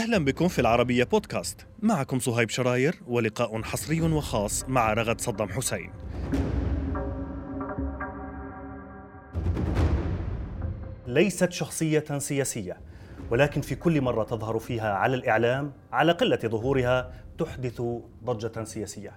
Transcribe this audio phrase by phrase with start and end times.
[0.00, 1.66] أهلا بكم في العربية بودكاست.
[1.82, 5.92] معكم صهيب شراير ولقاء حصري وخاص مع رغد صدام حسين.
[11.06, 12.76] ليست شخصية سياسية
[13.30, 17.82] ولكن في كل مرة تظهر فيها على الإعلام على قلة ظهورها تحدث
[18.24, 19.12] ضجة سياسية.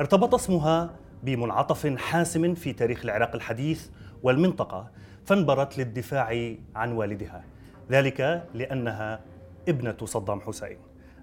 [0.00, 0.90] ارتبط اسمها
[1.22, 3.86] بمنعطف حاسم في تاريخ العراق الحديث
[4.22, 4.90] والمنطقة
[5.24, 7.44] فانبرت للدفاع عن والدها.
[7.90, 9.31] ذلك لأنها
[9.68, 10.78] ابنة صدام حسين.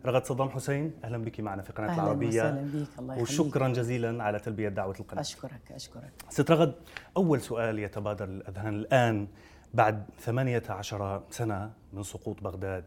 [0.05, 2.27] رغد صدام حسين أهلا بك معنا في قناة أهلاً العربية.
[2.27, 3.29] وسهلاً بك، الله يخليك.
[3.29, 5.21] وشكرا جزيلا على تلبية دعوة القناة.
[5.21, 6.11] أشكرك أشكرك.
[6.29, 6.75] ست رغد
[7.17, 9.27] أول سؤال يتبادر الأذهان الآن
[9.73, 12.83] بعد 18 سنة من سقوط بغداد.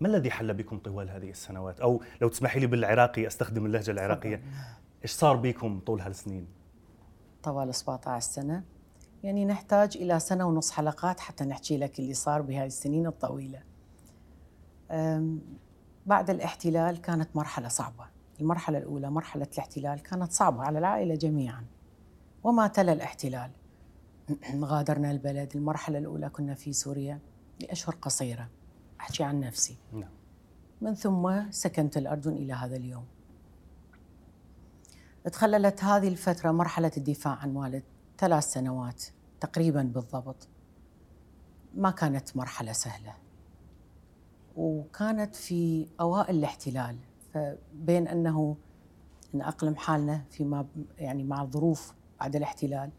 [0.00, 4.42] ما الذي حل بكم طوال هذه السنوات؟ أو لو تسمحي لي بالعراقي أستخدم اللهجة العراقية.
[5.02, 6.46] إيش صار بكم طول هالسنين؟
[7.42, 8.64] طوال 17 سنة.
[9.22, 13.58] يعني نحتاج إلى سنة ونص حلقات حتى نحكي لك اللي صار بهذه السنين الطويلة.
[13.58, 13.64] أم،
[16.06, 18.04] بعد الاحتلال كانت مرحلة صعبة.
[18.40, 21.64] المرحلة الأولى مرحلة الاحتلال كانت صعبة على العائلة جميعا.
[22.44, 23.50] وما تلا الاحتلال.
[24.64, 25.56] غادرنا البلد.
[25.56, 27.18] المرحلة الأولى كنا في سوريا
[27.60, 28.48] لأشهر قصيرة.
[29.00, 29.76] أحكي عن نفسي.
[29.92, 30.10] نعم.
[30.80, 33.04] من ثم سكنت الأردن إلى هذا اليوم.
[35.24, 37.82] تخللت هذه الفترة مرحلة الدفاع عن والد
[38.18, 39.04] ثلاث سنوات
[39.40, 40.48] تقريبا بالضبط.
[41.74, 43.29] ما كانت مرحلة سهلة.
[44.56, 46.96] وكانت في أوائل الاحتلال
[47.34, 48.56] فبين أنه
[49.32, 50.66] نأقلم حالنا فيما
[50.98, 52.90] يعني مع الظروف بعد الاحتلال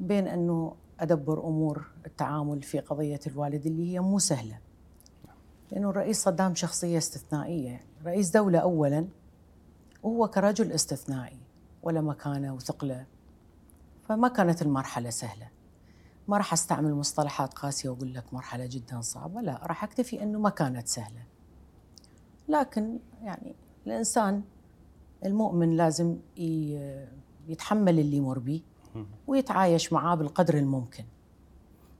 [0.00, 4.58] بين أنه أدبر أمور التعامل في قضية الوالد اللي هي مو سهلة.
[5.70, 7.70] لأنه الرئيس صدام شخصية استثنائية.
[7.70, 9.08] يعني رئيس دولة أولاً
[10.02, 11.38] وهو كرجل استثنائي
[11.82, 13.06] ولا مكانه وثقله.
[14.08, 15.48] فما كانت المرحلة سهلة.
[16.30, 20.50] ما راح أستعمل مصطلحات قاسية وأقول لك مرحلة جدا صعبة لا راح أكتفي إنه ما
[20.50, 21.24] كانت سهلة.
[22.48, 23.54] لكن يعني
[23.86, 24.42] الإنسان
[25.24, 26.18] المؤمن لازم
[27.48, 28.62] يتحمل اللي يمر به
[29.26, 31.04] ويتعايش معاه بالقدر الممكن.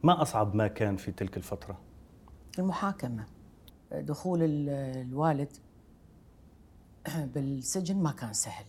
[0.02, 1.78] ما أصعب ما كان في تلك الفترة؟
[2.58, 3.24] المحاكمة.
[3.92, 4.68] دخول ال-
[5.08, 5.52] الوالد
[7.34, 8.64] بالسجن ما كان سهل.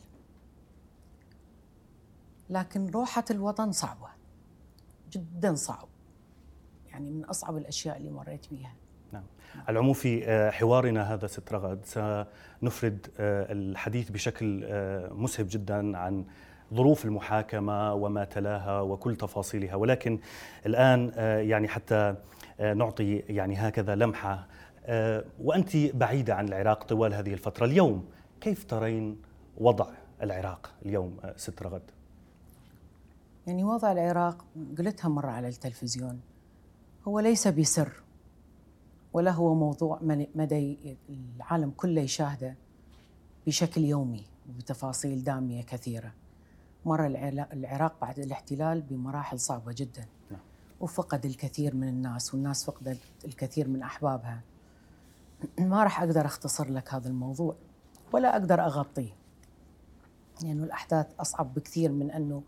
[2.49, 4.07] لكن روحة الوطن صعبة.
[5.11, 5.88] جدا صعب.
[6.89, 8.73] يعني من أصعب الأشياء اللي مريت بيها.
[9.13, 9.23] نعم.
[9.55, 15.97] على العموم في آه، حوارنا هذا ست رغد سنفرد آه، الحديث بشكل آه، مسهب جدا
[15.97, 16.25] عن
[16.73, 19.75] ظروف المحاكمة وما تلاها وكل تفاصيلها.
[19.75, 20.19] ولكن
[20.66, 21.11] الآن
[21.47, 22.16] يعني حتى
[22.59, 24.47] نعطي يعني هكذا لمحة
[25.39, 27.66] وأنت بعيدة عن العراق طوال هذه الفترة.
[27.66, 28.05] اليوم
[28.41, 29.22] كيف ترين
[29.57, 29.88] وضع
[30.22, 31.91] العراق اليوم ست رغد؟
[33.47, 34.46] يعني وضع العراق
[34.78, 36.19] قلتها مرة على التلفزيون
[37.07, 37.91] هو ليس بسر
[39.13, 40.00] ولا هو موضوع
[40.35, 40.78] مدى
[41.09, 42.56] العالم كله يشاهده
[43.47, 46.13] بشكل يومي وبتفاصيل دامية كثيرة.
[46.85, 47.06] مر
[47.53, 50.06] العراق بعد الاحتلال بمراحل صعبة جدا.
[50.31, 50.40] نعم.
[50.79, 54.41] وفقد الكثير من الناس والناس فقدت الكثير من أحبابها.
[55.59, 57.56] ما راح أقدر أختصر لك هذا الموضوع
[58.13, 59.16] ولا أقدر أغطيه.
[60.44, 62.44] لأنه الأحداث أصعب بكثير من أنه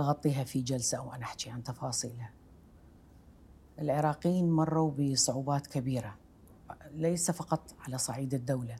[0.00, 2.30] أغطيها في جلسة أو أنا أحكي عن تفاصيلها.
[3.78, 6.16] العراقيين مروا بصعوبات كبيرة
[6.94, 8.76] ليس فقط على صعيد الدولة.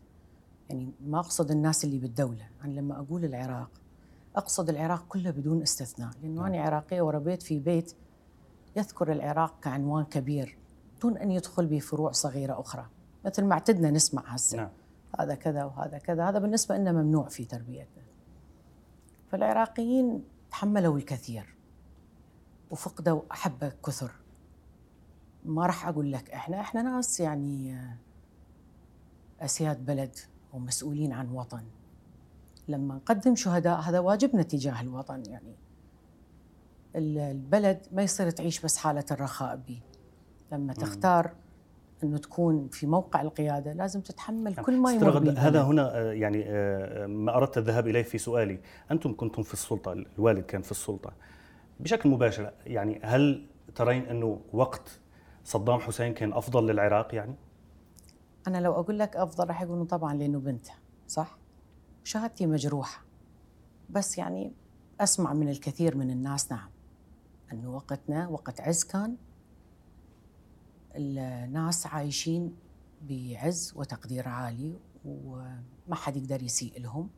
[0.69, 3.71] يعني ما أقصد الناس اللي بالدولة أنا لما أقول العراق
[4.37, 6.11] أقصد العراق كله بدون استثناء.
[6.23, 7.95] لأنه أنا عراقية وربيت في بيت
[8.77, 10.59] يذكر العراق كعنوان كبير
[11.03, 12.87] دون أن يدخل بفروع صغيرة أخرى.
[13.25, 14.57] مثل ما اعتدنا نسمع هسه.
[14.57, 14.69] نعم.
[15.19, 18.03] هذا كذا وهذا كذا هذا بالنسبة لنا ممنوع في تربيتنا.
[19.31, 21.55] فالعراقيين تحملوا الكثير.
[22.71, 24.11] وفقدوا أحبة كثر.
[25.45, 27.97] ما راح أقول لك إحنا إحنا ناس يعني آه،
[29.41, 30.17] أسياد بلد
[30.53, 31.63] ومسؤولين عن وطن.
[32.69, 35.55] لما نقدم شهداء هذا واجبنا تجاه الوطن يعني.
[36.97, 39.81] ال- البلد ما يصير تعيش بس حالة الرخاء به
[40.53, 41.35] لما تختار
[42.05, 45.63] أنه تكون في موقع القيادة لازم تتحمل كل ما يمر هذا.
[45.63, 48.61] هنا آه، يعني آه، ما أردت الذهاب إليه في سؤالي،
[48.91, 51.13] أنتم كنتم في السلطة، الوالد كان في السلطة.
[51.81, 55.01] بشكل مباشر يعني هل ترين أنه وقت
[55.45, 57.35] صدام حسين كان أفضل للعراق يعني؟
[58.47, 60.73] أنا لو أقول لك أفضل راح يقولون طبعا لأنه بنته
[61.09, 61.39] صح؟
[62.05, 63.05] شهادتي مجروحة
[63.91, 64.53] بس يعني
[65.01, 66.71] أسمع من الكثير من الناس نعم
[67.53, 69.17] أنه وقتنا وقت عز كان
[70.97, 72.57] الناس عايشين
[73.03, 77.11] بعز وتقدير عالي وما حد يقدر يسيء لهم.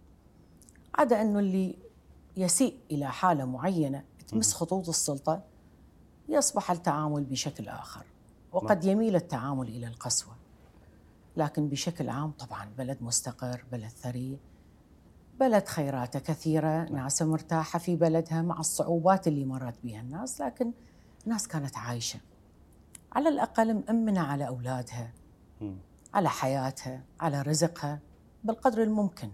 [0.95, 1.79] عدا أنه اللي
[2.37, 5.45] يسيء إلى حالة معينة تمس خطوط السلطة
[6.29, 8.07] يصبح التعامل بشكل آخر
[8.53, 10.37] وقد يميل التعامل إلى القسوة.
[11.37, 14.39] لكن بشكل عام طبعا بلد مستقر بلد ثري
[15.41, 20.73] بلد خيراته كثيرة ناس مرتاحة في بلدها مع الصعوبات اللي مرت بها الناس لكن
[21.25, 22.21] الناس كانت عايشة.
[23.13, 25.13] على الأقل مأمنة على أولادها
[26.15, 28.01] على حياتها على رزقها
[28.45, 29.31] بالقدر الممكن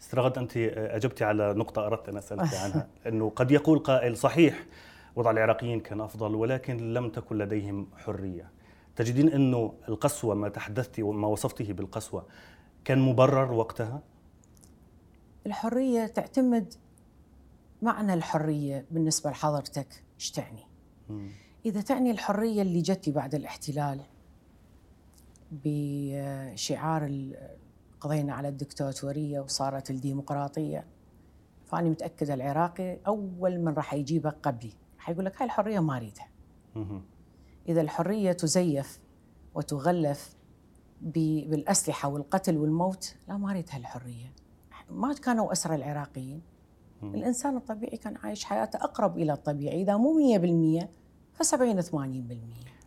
[0.00, 4.66] استرغد أنت أجبتي على نقطة أردت أن أسألك عنها أنه قد يقول قائل صحيح
[5.16, 8.50] وضع العراقيين كان أفضل ولكن لم تكن لديهم حرية
[8.96, 12.26] تجدين أنه القسوة ما تحدثتي وما وصفته بالقسوة
[12.84, 14.02] كان مبرر وقتها؟
[15.46, 16.74] الحرية تعتمد
[17.82, 20.66] معنى الحرية بالنسبة لحضرتك إيش تعني؟
[21.66, 24.00] إذا تعني الحرية اللي جتي بعد الاحتلال
[25.52, 27.30] بشعار
[28.00, 30.84] قضينا على الدكتاتورية وصارت الديمقراطية
[31.64, 34.72] فأنا متأكدة العراقي أول من راح يجيبك قبلي.
[34.96, 36.28] راح يقول لك هاي الحرية ما أريدها.
[37.68, 39.00] إذا الحرية تزيف
[39.54, 40.36] وتغلف
[41.00, 44.32] بالأسلحة والقتل والموت لا ما أريد هالحرية.
[44.90, 46.42] ما كانوا أسرى العراقيين.
[47.02, 50.14] الإنسان الطبيعي كان عايش حياته أقرب إلى الطبيعي إذا مو
[50.82, 50.88] 100% ف
[51.40, 51.86] 70 80%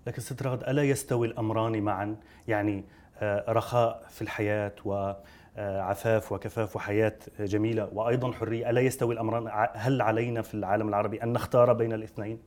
[0.07, 2.15] لكن ست رغد ألا يستوي الأمران معا؟
[2.47, 2.86] يعني
[3.18, 10.42] آه، رخاء في الحياة وعفاف وكفاف وحياة جميلة وأيضا حرية ألا يستوي الأمران؟ هل علينا
[10.42, 12.39] في العالم العربي أن نختار بين الاثنين؟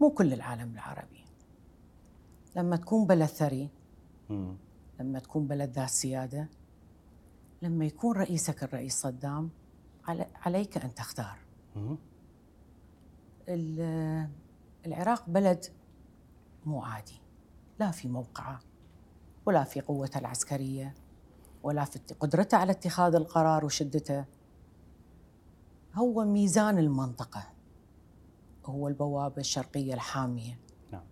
[0.00, 1.24] مو كل العالم العربي.
[2.56, 3.68] لما تكون بلد ثري
[5.00, 6.48] لما تكون بلد ذات سيادة
[7.62, 9.50] لما يكون رئيسك الرئيس صدام
[10.44, 11.38] عليك أن تختار.
[14.86, 15.64] العراق بلد
[16.66, 17.20] مو عادي.
[17.78, 18.60] لا في موقعه
[19.46, 20.94] ولا في قوته العسكرية
[21.62, 24.24] ولا في قدرته على اتخاذ القرار وشدته.
[25.94, 27.42] هو ميزان المنطقة.
[28.66, 30.58] هو البوابة الشرقية الحامية
[30.92, 31.04] نعم.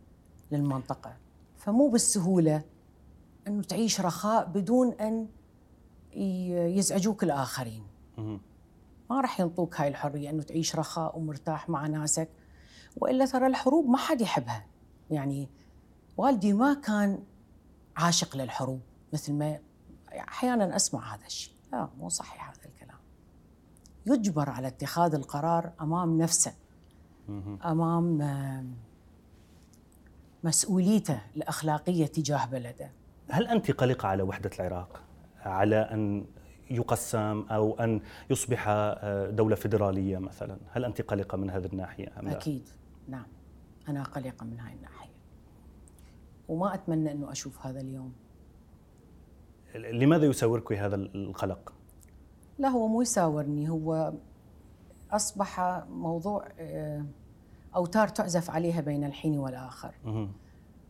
[0.53, 1.17] للمنطقة.
[1.57, 2.65] فمو بالسهولة
[3.47, 5.29] أنه تعيش رخاء بدون أن
[6.77, 7.87] يزعجوك الآخرين.
[9.11, 12.29] ما راح ينطوك هاي الحرية أنه تعيش رخاء ومرتاح مع ناسك.
[13.01, 14.67] وإلا ترى الحروب ما حد يحبها.
[15.11, 15.49] يعني
[16.17, 17.23] والدي ما كان
[17.97, 18.81] عاشق للحروب
[19.13, 19.59] مثل ما
[20.13, 21.55] أحيانا أسمع هذا الشيء.
[21.73, 22.99] لا مو صحيح هذا الكلام.
[24.07, 26.53] يجبر على اتخاذ القرار أمام نفسه
[27.65, 28.19] أمام
[30.45, 32.91] مسؤوليته الأخلاقية تجاه بلده.
[33.31, 35.03] هل أنت قلقة على وحدة العراق؟
[35.45, 36.27] على أن
[36.71, 42.29] يقسم أو أن يصبح آه، دولة فيدرالية مثلا هل أنت قلقة من هذه الناحية أم
[42.29, 42.69] لا؟ أكيد.
[43.09, 43.27] نعم
[43.89, 45.13] أنا قلقه من هاي الناحية.
[46.49, 48.13] وما أتمنى إنه أشوف هذا اليوم.
[49.75, 51.73] لماذا يساورك هذا القلق؟
[52.59, 54.13] لا هو مو يساورني هو
[55.11, 55.61] أصبح
[55.91, 57.05] موضوع آه،
[57.77, 59.95] أوتار تعزف عليها بين الحين والآخر.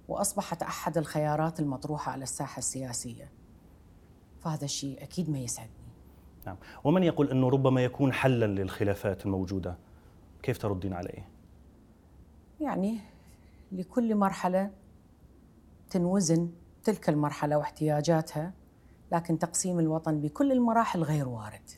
[0.08, 3.30] وأصبحت أحد الخيارات المطروحة على الساحة السياسية.
[4.40, 5.72] فهذا الشيء أكيد ما يسعدني.
[6.46, 6.56] نعم.
[6.84, 9.78] ومن يقول إنه ربما يكون حلا للخلافات الموجودة؟
[10.42, 11.28] كيف تردين عليه؟
[12.60, 12.98] يعني
[13.72, 14.70] لكل مرحلة
[15.90, 16.50] تنوزن
[16.84, 18.52] تلك المرحلة واحتياجاتها
[19.12, 21.70] لكن تقسيم الوطن بكل المراحل غير وارد.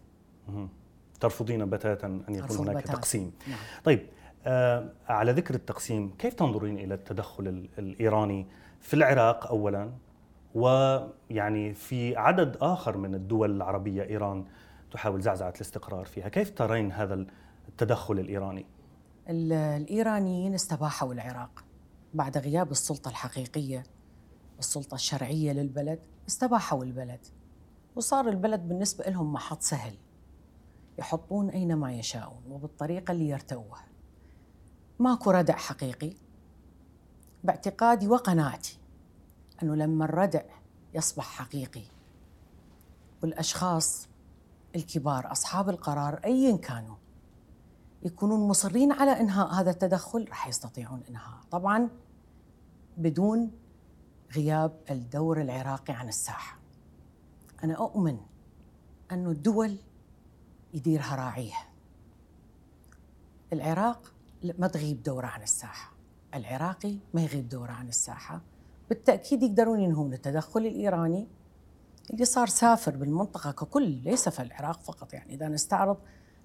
[1.21, 2.93] ترفضين بتاتا أن يكون هناك بتاتا.
[2.93, 3.33] تقسيم.
[3.49, 3.59] نعم.
[3.85, 4.07] طيب
[4.47, 8.47] آه على ذكر التقسيم كيف تنظرين إلى التدخل الإيراني
[8.81, 9.93] في العراق اولا؟
[10.55, 14.45] ويعني في عدد آخر من الدول العربية إيران
[14.93, 17.27] تحاول زعزعة الاستقرار فيها كيف ترين هذا
[17.69, 18.67] التدخل الإيراني؟
[19.31, 21.65] الإيرانيين استباحوا العراق
[22.15, 23.83] بعد غياب السلطة الحقيقية
[24.59, 27.27] السلطة الشرعية للبلد استباحوا البلد.
[27.97, 29.95] وصار البلد بالنسبة لهم محط سهل
[30.99, 33.85] يحطون أينما يشاءون وبالطريقة اللي يرتوها.
[34.99, 36.15] ماكو ردع حقيقي.
[37.45, 38.79] باعتقادي وقناعتي
[39.63, 40.43] أنه لما الردع
[40.95, 41.85] يصبح حقيقي
[43.23, 44.09] والأشخاص
[44.77, 46.97] الكبار أصحاب القرار أيا كانوا
[48.03, 51.89] يكونون مصرين على إنهاء هذا التدخل راح يستطيعون إنهاء طبعا
[52.97, 53.51] بدون
[54.35, 56.59] غياب الدور العراقي عن الساحة.
[57.65, 58.19] أنا أؤمن
[59.13, 59.77] أن الدول
[60.75, 61.69] يديرها راعيها.
[63.53, 64.13] العراق
[64.59, 65.93] ما تغيب دوره عن الساحة،
[66.35, 68.41] العراقي ما يغيب دوره عن الساحة،
[68.89, 71.29] بالتأكيد يقدرون ينهون التدخل الإيراني
[72.11, 75.97] اللي صار سافر بالمنطقة ككل ليس في العراق فقط يعني إذا نستعرض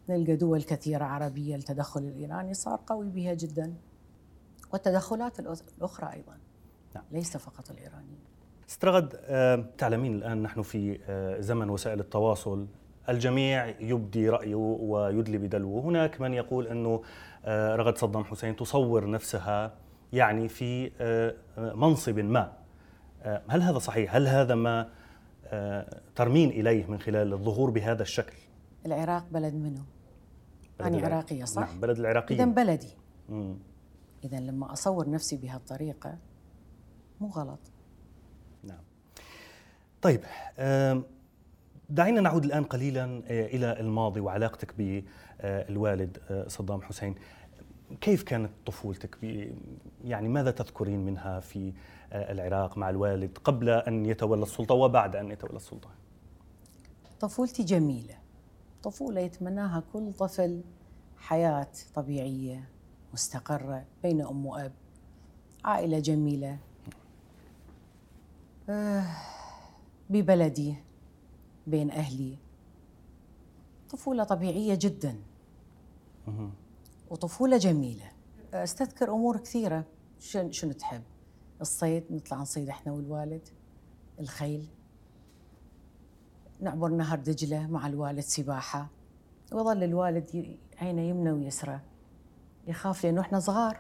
[0.10, 3.74] نلقى دول كثيره عربيه التدخل الإيراني صار قوي بها جدا
[4.74, 6.38] والتدخلات الأخرى أيضا.
[6.96, 7.04] نعم.
[7.12, 8.18] ليس فقط الإيراني
[8.70, 12.68] استرغد آه، تعلمين الآن نحن في آه، زمن وسائل التواصل
[13.10, 17.02] الجميع يبدي رأيه ويدلي بدلوه هناك من يقول أنه
[17.46, 19.74] آه، رغد صدام حسين تصور نفسها
[20.14, 20.92] يعني في
[21.58, 22.54] منصب ما
[23.26, 24.90] هل هذا صحيح؟ هل هذا ما
[26.16, 28.38] ترمين إليه من خلال الظهور بهذا الشكل؟
[28.86, 29.95] العراق بلد منه؟
[30.82, 32.96] أنا عراقية صح؟ نعم بلد العراقيين إذا بلدي.
[34.24, 36.18] إذا لما أصور نفسي بهالطريقة
[37.22, 37.60] مو غلط.
[38.64, 38.84] نعم.
[40.02, 40.22] طيب
[41.90, 46.18] دعينا نعود الآن قليلا آه، إلى الماضي وعلاقتك بالوالد
[46.48, 47.16] صدام حسين.
[48.02, 49.18] كيف كانت طفولتك؟
[50.04, 51.74] يعني ماذا تذكرين منها في
[52.14, 55.90] آه، العراق مع الوالد قبل أن يتولى السلطة وبعد أن يتولى السلطة؟
[57.20, 58.25] طفولتي جميلة.
[58.86, 60.64] طفولة يتمناها كل طفل
[61.18, 62.70] حياة طبيعية
[63.14, 64.74] مستقرة بين أم وأب
[65.64, 66.58] عائلة جميلة
[68.70, 69.06] آه،
[70.10, 70.76] ببلدي
[71.68, 72.38] بين أهلي.
[73.90, 75.20] طفولة طبيعية جدا.
[77.10, 78.12] وطفولة جميلة.
[78.54, 79.86] أستذكر أمور كثيرة.
[80.20, 81.04] شنو تحب؟
[81.62, 83.50] الصيد نطلع نصيد إحنا والوالد.
[84.20, 84.68] الخيل.
[86.60, 88.90] نعبر نهر دجلة مع الوالد سباحة.
[89.52, 91.80] ويظل الوالد عينه يمنى ويسرى.
[92.68, 93.80] يخاف لأنه إحنا صغار.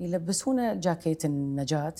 [0.00, 1.94] يلبسونا جاكيت النجاة.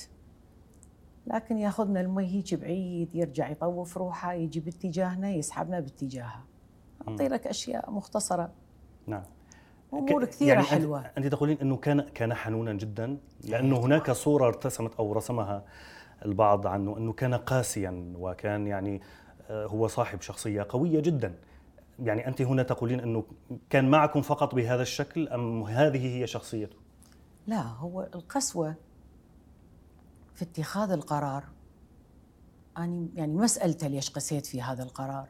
[1.27, 6.45] لكن ياخذنا المي هيك بعيد يرجع يطوف روحه يجي باتجاهنا يسحبنا باتجاهها
[7.09, 8.53] أعطي لك أشياء مختصرة.
[9.07, 9.23] نعم.
[9.93, 11.01] أمور كثيرة يعني حلوة.
[11.19, 15.65] أنت تقولين إنه كان كان حنونا جدا لأنه هناك صورة ارتسمت أو رسمها
[16.25, 19.01] البعض عنه إنه كان قاسيا وكان يعني
[19.51, 21.39] هو صاحب شخصية قوية جدا.
[21.99, 23.25] يعني أنت هنا تقولين أنه
[23.71, 26.77] كان معكم فقط بهذا الشكل أم هذه هي شخصيته؟
[27.47, 28.75] لا هو القسوة
[30.35, 31.45] في اتخاذ القرار.
[32.77, 35.29] أنا يعني مسألته ليش قسيت في هذا القرار؟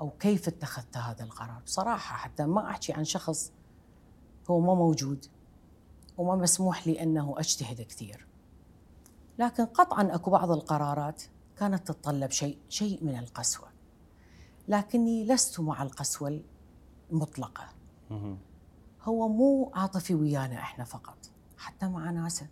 [0.00, 3.52] أو كيف اتخذت هذا القرار؟ بصراحة حتى ما أحكي عن شخص
[4.50, 5.26] هو ما موجود
[6.18, 8.26] وما مسموح لي أنه أجتهد كثير.
[9.38, 11.22] لكن قطعا أكو بعض القرارات
[11.58, 13.68] كانت تتطلب شيء شيء من القسوة.
[14.68, 16.40] لكني لست مع القسوة
[17.12, 17.68] المطلقة.
[19.02, 21.18] هو مو عاطفي ويانا إحنا فقط
[21.58, 22.46] حتى مع ناسه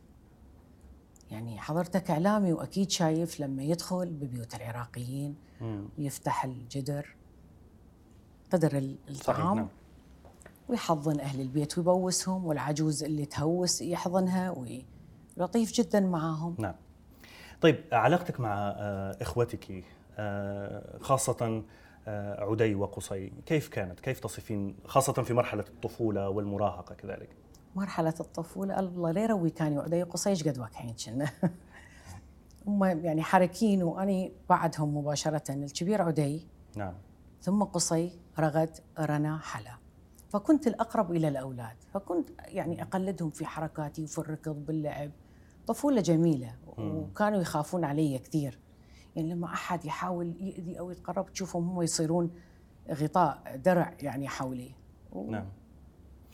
[1.30, 5.34] يعني حضرتك اعلامي وأكيد شايف لما يدخل ببيوت العراقيين
[5.98, 7.16] ويفتح الجدر
[8.52, 9.68] قدر الطعام نعم.
[10.68, 14.50] ويحضن أهل البيت ويبوسهم والعجوز اللي تهوس يحضنها
[15.36, 16.56] ولطيف جدا معاهم.
[16.58, 16.74] نعم.
[17.64, 19.84] طيب علاقتك مع آه، إخوتك
[20.18, 21.62] آه، خاصة
[22.08, 27.28] آه، عدي وقصي كيف كانت؟ كيف تصفين خاصة في مرحلة الطفولة والمراهقة كذلك؟
[27.76, 31.30] مرحلة الطفولة الله لا يروي كان يعدي قصيش قد وكحين كنا؟
[32.66, 36.94] هم يعني حركين وأني بعدهم مباشرة الكبير عدي نعم.
[37.42, 39.76] ثم قصي رغد رنا حلا.
[40.28, 45.10] فكنت الأقرب إلى الأولاد فكنت يعني أقلدهم في حركاتي وفي الركض باللعب.
[45.66, 48.58] طفولة جميلة وكانوا يخافون علي كثير.
[49.16, 52.30] يعني لما أحد يحاول يأذي أو يتقرب تشوفهم هم يصيرون
[52.90, 54.74] غطاء درع يعني حولي.
[55.28, 55.46] نعم.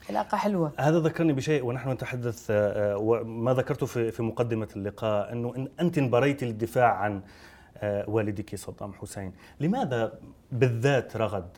[0.09, 0.73] علاقة حلوة.
[0.77, 6.43] هذا ذكرني بشيء ونحن نتحدث آه، وما ذكرته في في مقدمة اللقاء أنه أنت انبريت
[6.43, 7.21] للدفاع عن
[7.77, 9.33] آه، والدك صدام حسين.
[9.59, 10.19] لماذا
[10.51, 11.57] بالذات رغد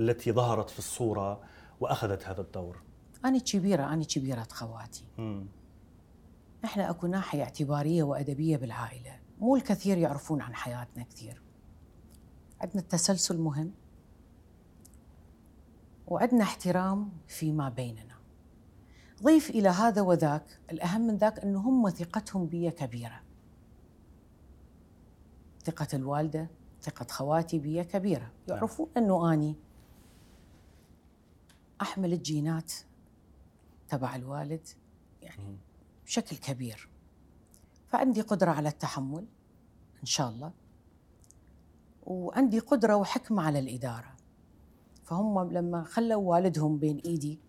[0.00, 1.40] التي ظهرت في الصورة
[1.80, 2.82] وأخذت هذا الدور؟
[3.24, 5.04] أنا كبيرة أنا كبيرة خواتي.
[6.64, 9.20] إحنا أكو ناحية اعتبارية وأدبية بالعائلة.
[9.40, 11.42] مو الكثير يعرفون عن حياتنا كثير.
[12.60, 13.72] عندنا التسلسل مهم.
[16.06, 18.14] وعندنا احترام فيما بيننا.
[19.22, 23.20] ضيف إلى هذا وذاك الأهم من ذاك أنه هم ثقتهم بي كبيرة.
[25.64, 26.48] ثقة الوالدة
[26.82, 28.30] ثقة خواتي بي كبيرة.
[28.48, 28.56] نعم.
[28.56, 29.56] يعرفون أنه أني
[31.82, 32.72] أحمل الجينات
[33.88, 34.68] تبع الوالد.
[35.22, 35.58] يعني
[36.06, 36.88] بشكل كبير.
[37.88, 39.26] فعندي قدرة على التحمل
[40.00, 40.52] إن شاء الله.
[42.06, 44.14] وعندي قدرة وحكمة على الإدارة.
[45.04, 47.40] فهم لما خلوا والدهم بين إيدي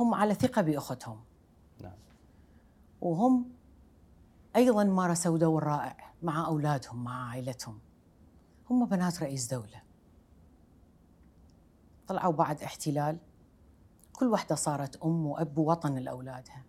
[0.00, 1.20] هم على ثقة باخوتهم
[1.82, 1.98] نعم.
[3.00, 3.52] وهم
[4.56, 7.78] أيضا مارسوا دور رائع مع أولادهم مع عائلتهم.
[8.70, 9.82] هم بنات رئيس دولة.
[12.06, 13.18] طلعوا بعد احتلال.
[14.12, 16.64] كل واحدة صارت أم وأب ووطن لأولادها.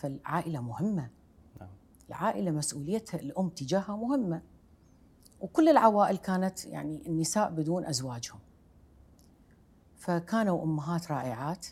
[0.00, 1.10] فالعائلة مهمة.
[1.60, 1.68] نعم.
[2.08, 4.42] العائلة مسؤوليتها الأم تجاهها مهمة.
[5.40, 8.38] وكل العوائل كانت يعني النساء بدون أزواجهم.
[9.96, 11.66] فكانوا أمهات رائعات.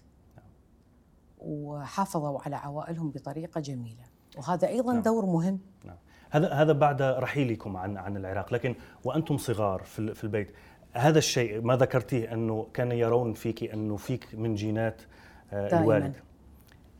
[1.38, 4.04] وحافظوا على عوائلهم بطريقة جميلة.
[4.38, 5.02] وهذا أيضا نعم.
[5.02, 5.58] دور مهم.
[5.84, 5.96] نعم.
[6.30, 8.54] هذا هذا بعد رحيلكم عن عن العراق.
[8.54, 10.52] لكن وأنتم صغار في في البيت.
[10.92, 15.02] هذا الشيء ما ذكرتيه أنه كان يرون فيك أنه فيك من جينات
[15.52, 16.16] آه، الوالد.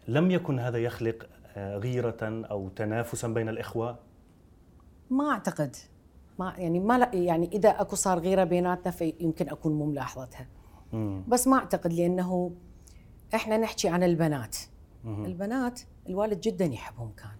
[0.08, 3.98] لم يكن هذا يخلق آه، غيرة أو تنافسا بين الإخوة؟
[5.10, 5.76] ما أعتقد
[6.38, 10.46] ما يعني ما لا يعني إذا أكو صار غيرة بيناتنا فيمكن أكون مو ملاحظتها
[10.92, 11.22] مم.
[11.28, 12.52] بس ما أعتقد لأنه
[13.34, 14.56] إحنا نحكي عن البنات
[15.04, 15.24] مم.
[15.24, 17.30] البنات الوالد جدا يحبهم كان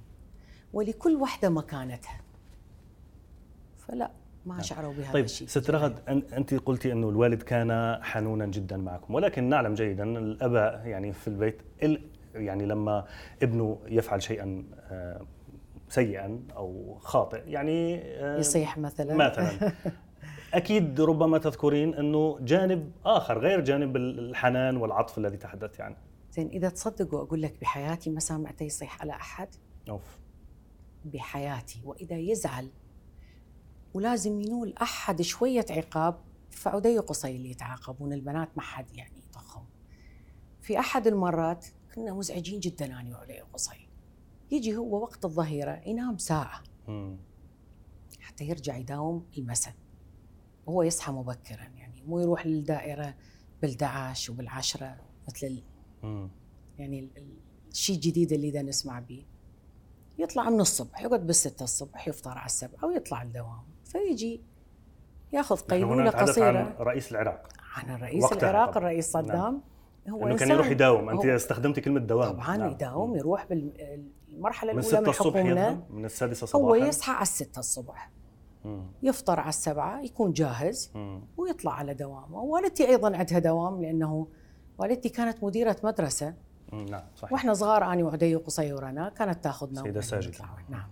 [0.73, 2.21] ولكل وحدة مكانتها
[3.79, 4.11] فلا
[4.47, 9.15] ما شعروا بهذا طيب الشيء ست رغد أنت قلتي أنه الوالد كان حنونا جدا معكم
[9.15, 12.01] ولكن نعلم جيدا الأباء يعني في البيت ال-
[12.41, 13.05] يعني لما
[13.43, 15.27] ابنه يفعل شيئا آه،
[15.89, 19.15] سيئا أو خاطئ يعني آه، يصيح مثلا.
[19.15, 19.73] مثلا.
[20.55, 25.97] أكيد ربما تذكرين إنه جانب آخر غير جانب الحنان والعطف الذي تحدثت عنه.
[26.33, 29.49] زين إذا تصدقوا أقول لك بحياتي ما سمعته يصيح على أحد؟
[29.89, 30.19] أوف.
[31.05, 31.81] بحياتي.
[31.85, 32.69] وإذا يزعل
[33.95, 39.65] ولازم ينول أحد شوية عقاب فعدي قصي اللي يتعاقبون البنات ما حد يعني يطخهم.
[40.61, 41.67] في أحد المرات
[41.99, 43.89] كنا مزعجين جدا أنا وعلي قصي
[44.51, 47.17] يجي هو وقت الظهيرة ينام ساعة مم.
[48.21, 49.75] حتى يرجع يداوم المساء
[50.67, 53.15] وهو يصحى مبكرا يعني مو يروح للدائرة
[53.67, 54.97] بال11 وبالعشرة
[55.29, 55.63] مثل ال-
[56.03, 56.29] مم.
[56.79, 57.37] يعني ال- ال-
[57.71, 59.25] الشيء الجديد اللي دا نسمع به
[60.19, 64.41] يطلع من الصبح يقعد بالستة الصبح يفطر على السبعة ويطلع الدوام فيجي
[65.33, 68.79] ياخذ قيلولة نتحدث عن قصيرة رئيس العراق عن الرئيس العراق طبعاً.
[68.79, 69.61] الرئيس نعم.
[70.09, 70.51] هو إنه كان.
[70.51, 72.71] يروح يداوم أنت هو استخدمتي كلمة دوام طبعا نعم.
[72.71, 75.45] يداوم يروح بالمرحلة من الأولى 6 من الصبح
[75.91, 78.11] من السادسة هو صباحا يصحى على الستة الصبح
[78.65, 78.83] مم.
[79.03, 81.21] يفطر على السبعة يكون جاهز مم.
[81.37, 84.27] ويطلع على دوامه والدتي أيضا عندها دوام لأنه
[84.79, 86.35] والدتي كانت مديرة مدرسة.
[86.73, 90.01] نعم صحيح وإحنا صغار أني وعدي وقصي ورنا كانت تاخذنا سيدة.
[90.01, 90.45] ساجدة.
[90.69, 90.89] نعم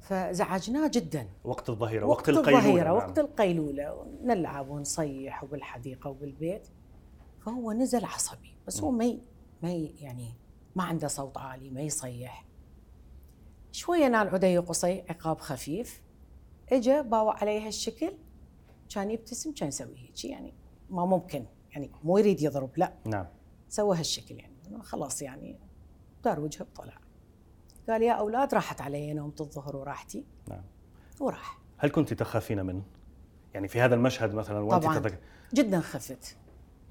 [0.00, 2.96] فزعجناه جدا وقت الظهيرة وقت وقت القيلولة الظهيرة نعم.
[2.96, 6.68] وقت القيلولة نلعب ونصيح وبالحديقة وبالبيت
[7.40, 9.18] فهو نزل عصبي بس هو ما
[9.62, 10.34] ما يعني
[10.76, 12.44] ما عنده صوت عالي ما يصيح.
[13.72, 16.02] شوية نال عدي قصي عقاب خفيف
[16.72, 18.12] اجى باوع عليه هالشكل
[18.88, 20.54] كان يبتسم كان يسوي هيك يعني
[20.90, 22.94] ما ممكن يعني مو يريد يضرب لا.
[23.06, 23.26] نعم.
[23.68, 25.58] سوى هالشكل يعني خلاص يعني
[26.24, 27.00] دار وجهه بطلع.
[27.88, 30.24] قال يا أولاد راحت علي نومه الظهر وراحتي.
[30.48, 30.62] نعم.
[31.20, 31.58] وراح.
[31.78, 32.82] هل كنت تخافين منه؟
[33.54, 34.98] يعني في هذا المشهد مثلا وأنت طبعاً.
[34.98, 35.20] تتك...
[35.54, 36.36] جدا خفت.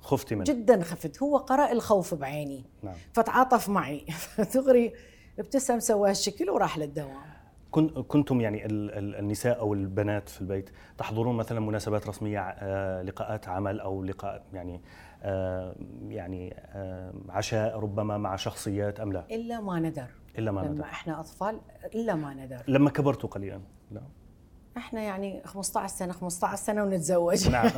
[0.01, 0.43] خفتي منه.
[0.43, 1.23] جدا خفت.
[1.23, 2.65] هو قرأ الخوف بعيني.
[2.83, 2.95] نعم.
[3.13, 4.05] فتعاطف معي.
[4.35, 4.93] فتغري
[5.39, 7.29] ابتسم سوى هالشكل وراح للدوام.
[7.71, 13.01] كن- كنتم يعني ال- ال- النساء أو البنات في البيت تحضرون مثلا مناسبات رسمية آه،
[13.01, 14.81] لقاءات عمل أو لقاء يعني
[15.23, 15.75] آه،
[16.07, 20.05] يعني آه، عشاء ربما مع شخصيات أم لا؟ إلا ما ندر.
[20.37, 20.83] إلا ما لما ندر.
[20.83, 21.59] إحنا أطفال
[21.95, 22.63] إلا ما ندر.
[22.67, 24.01] لما كبرتوا قليلا؟ لا.
[24.79, 27.49] إحنا يعني 15 سنة 15 سنة ونتزوج.
[27.49, 27.69] نعم.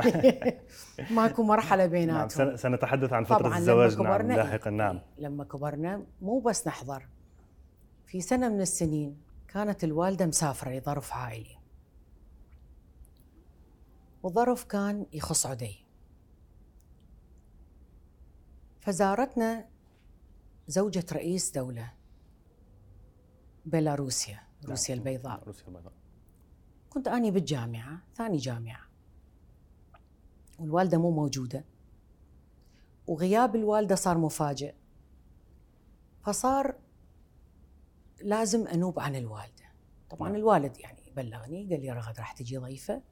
[1.16, 5.00] ماكو مرحلة نعم بيناتهم سن- سنتحدث عن فترة الزواج لما نعم كبرنا لاحقا إيه، نعم.
[5.18, 7.08] لما كبرنا مو بس نحضر
[8.06, 9.16] في سنة من السنين
[9.48, 11.56] كانت الوالدة مسافرة لظرف عائلي.
[14.22, 15.84] والظرف كان يخص عدي.
[18.80, 19.64] فزارتنا
[20.68, 21.92] زوجة رئيس دولة
[23.66, 25.06] بيلاروسيا روسيا نعم.
[25.06, 25.42] البيضاء.
[25.46, 25.92] روسيا البيضاء.
[26.92, 28.80] كنت أني بالجامعة ثاني جامعة.
[30.58, 31.64] والوالدة مو موجودة.
[33.06, 34.74] وغياب الوالدة صار مفاجئ.
[36.22, 36.74] فصار
[38.22, 39.64] لازم أنوب عن الوالدة.
[40.10, 40.36] طبعا نعم.
[40.36, 43.02] الوالد يعني بلغني قال لي رغد راح تجي ضيفة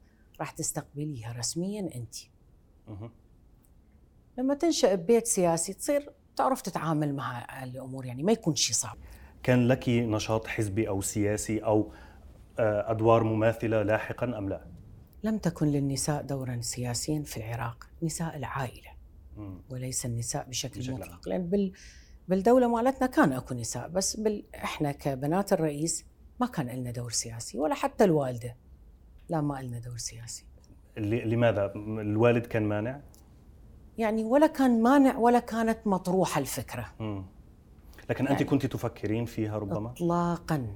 [0.40, 2.14] راح تستقبليها رسميا أنت.
[4.38, 8.96] لما تنشأ ببيت سياسي تصير تعرف تتعامل مع الأمور يعني ما يكون شيء صعب.
[9.42, 12.09] كان لك نشاط حزبي أو سياسي أو آه،
[12.58, 14.64] أدوار مماثلة لاحقا أم لا؟
[15.24, 18.90] لم تكن للنساء دورا سياسيا في العراق نساء العائلة
[19.36, 19.62] مم.
[19.70, 21.72] وليس النساء بشكل, بشكل مطلق لأن بال
[22.28, 24.44] بالدولة مالتنا كان أكو نساء بس بال...
[24.54, 26.04] إحنا كبنات الرئيس
[26.40, 28.56] ما كان لنا دور سياسي ولا حتى الوالدة
[29.28, 30.44] لا ما لنا دور سياسي
[30.96, 33.00] لماذا؟ الوالد كان مانع؟
[33.98, 37.24] يعني ولا كان مانع ولا كانت مطروحة الفكرة مم.
[38.10, 40.66] لكن أنت يعني- كنت تفكرين فيها ربما؟ اطلاقا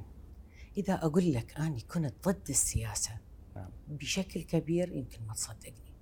[0.77, 3.19] إذا أقول لك اني كنت ضد السياسة
[3.57, 3.71] نعم.
[3.89, 5.95] بشكل كبير يمكن ما تصدقني.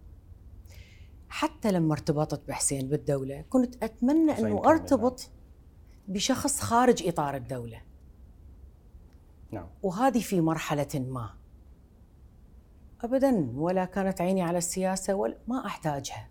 [1.29, 5.31] حتى لما ارتبطت بحسين بالدولة كنت أنه كامل، أرتبط
[6.09, 7.83] بشخص خارج إطار الدولة.
[9.51, 9.69] نعم.
[9.83, 11.35] وهذه في مرحلة ما.
[13.01, 16.29] أبدا ولا كانت عيني على السياسة ولا ما أحتاجها.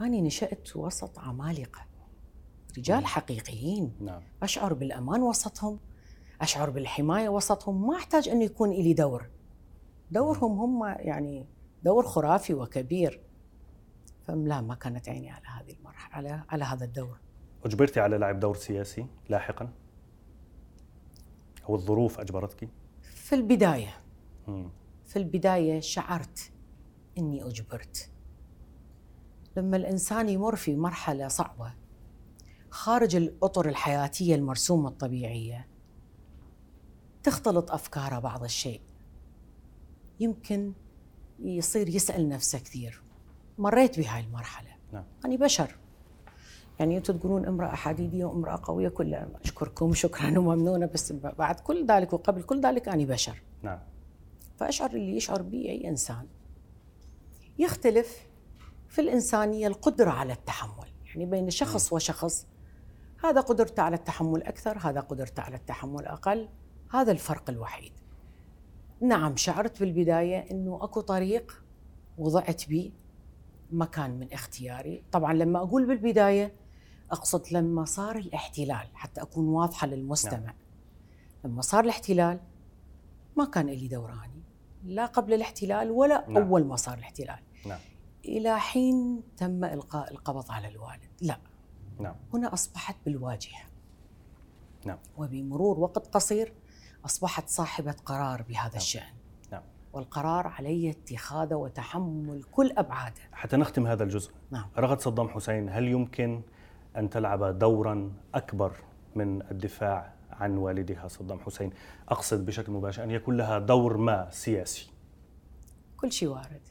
[0.00, 1.86] أنا نشأت وسط عمالقة.
[2.78, 3.92] رجال حقيقيين.
[4.00, 4.22] نعم.
[4.42, 5.80] أشعر بالأمان وسطهم.
[6.40, 9.30] أشعر بالحماية وسطهم ما أحتاج أن يكون لي دور.
[10.10, 11.46] دورهم هم يعني
[11.82, 13.20] دور خرافي وكبير.
[14.22, 17.20] فلا ما كانت عيني على هذه المرحلة على على هذا الدور.
[17.64, 19.72] أجبرتي على لعب دور سياسي لاحقا؟
[21.68, 22.68] أو الظروف أجبرتك؟
[23.02, 23.94] في البداية.
[25.04, 26.52] في البداية شعرت
[27.18, 28.10] إني أجبرت.
[29.56, 31.74] لما الإنسان يمر في مرحلة صعبة
[32.70, 35.68] خارج الأطر الحياتية المرسومة الطبيعية
[37.24, 38.80] تختلط أفكاره بعض الشيء.
[40.20, 40.72] يمكن
[41.38, 43.02] يصير يسأل نفسه كثير.
[43.58, 44.70] مريت بهاي المرحلة.
[44.92, 45.04] نعم.
[45.24, 45.76] أنا بشر.
[46.78, 49.28] يعني أنتم تقولون امرأة حديدية وامرأة قوية كلها.
[49.44, 53.42] أشكركم شكرا وممنونة بس بعد كل ذلك وقبل كل ذلك أنا بشر.
[53.62, 53.78] نعم.
[54.56, 56.26] فأشعر اللي يشعر به أي إنسان.
[57.58, 58.26] يختلف
[58.88, 60.88] في الإنسانية القدرة على التحمل.
[61.06, 62.46] يعني بين شخص وشخص.
[63.24, 66.48] هذا قدرته على التحمل أكثر هذا قدرته على التحمل أقل.
[66.90, 67.92] هذا الفرق الوحيد
[69.00, 71.64] نعم شعرت بالبداية أنه أكو طريق
[72.18, 72.92] وضعت به
[73.72, 76.54] مكان من اختياري طبعا لما أقول بالبداية
[77.10, 80.54] أقصد لما صار الاحتلال حتى أكون واضحة للمستمع نعم.
[81.44, 82.40] لما صار الاحتلال
[83.36, 84.42] ما كان لي دوراني
[84.84, 86.42] لا قبل الاحتلال ولا نعم.
[86.42, 87.78] أول ما صار الاحتلال نعم.
[88.24, 91.38] إلى حين تم إلقاء القبض على الوالد لا
[92.00, 92.14] نعم.
[92.34, 93.62] هنا أصبحت بالواجهة
[94.84, 94.98] نعم.
[95.16, 96.52] وبمرور وقت قصير
[97.04, 98.76] أصبحت صاحبة قرار بهذا نعم.
[98.76, 99.14] الشأن.
[99.52, 99.62] نعم.
[99.92, 103.20] والقرار علي اتخاذه وتحمل كل أبعاده.
[103.32, 104.32] حتى نختم هذا الجزء.
[104.50, 104.66] نعم.
[104.78, 106.42] رغد صدام حسين هل يمكن
[106.96, 108.76] أن تلعب دورا أكبر
[109.14, 111.70] من الدفاع عن والدها صدام حسين؟
[112.08, 114.90] أقصد بشكل مباشر أن يكون لها دور ما سياسي.
[115.96, 116.68] كل شيء وارد.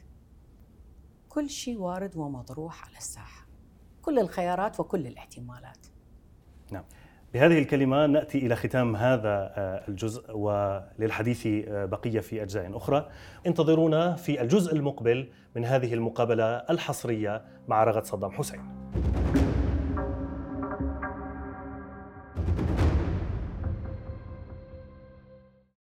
[1.28, 3.46] كل شيء وارد ومطروح على الساحة.
[4.02, 5.86] كل الخيارات وكل الاحتمالات.
[6.70, 6.84] نعم.
[7.34, 13.08] بهذه الكلمة نأتي إلى ختام هذا آه، الجزء وللحديث آه، بقية في أجزاء أخرى.
[13.46, 18.60] انتظرونا في الجزء المقبل من هذه المقابلة الحصرية مع رغد صدام حسين.